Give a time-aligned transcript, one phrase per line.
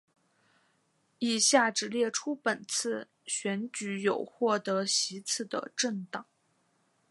[1.19, 6.25] 以下只列出本次选举有获得席次的政党